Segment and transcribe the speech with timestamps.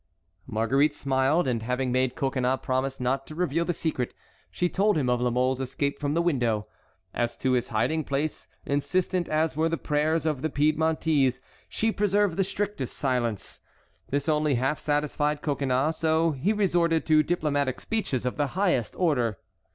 [0.47, 4.15] Marguerite smiled, and having made Coconnas promise not to reveal the secret,
[4.49, 6.65] she told him of La Mole's escape from the window.
[7.13, 12.35] As to his hiding place, insistent as were the prayers of the Piedmontese, she preserved
[12.35, 13.61] the strictest silence.
[14.09, 19.37] This only half satisfied Coconnas, so he resorted to diplomatic speeches of the highest order.